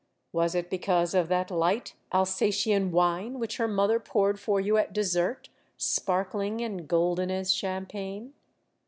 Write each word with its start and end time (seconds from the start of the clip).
Was 0.31 0.55
it 0.55 0.71
because 0.71 1.13
of 1.13 1.27
that 1.27 1.49
hght 1.49 1.93
Alsatian 2.11 2.89
wine 2.89 3.37
which 3.37 3.57
her 3.57 3.67
mother 3.67 3.99
poured 3.99 4.39
for 4.39 4.59
you 4.59 4.75
at 4.77 4.93
dessert, 4.93 5.49
sparkling 5.77 6.59
and 6.59 6.87
golden 6.87 7.29
as 7.29 7.53
champagne? 7.53 8.33